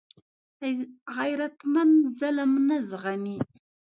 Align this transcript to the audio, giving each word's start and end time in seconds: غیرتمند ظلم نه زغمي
غیرتمند 1.15 1.95
ظلم 2.19 2.51
نه 2.67 2.77
زغمي 2.89 3.37